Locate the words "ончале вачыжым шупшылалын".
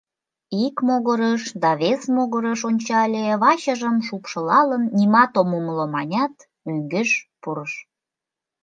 2.69-4.83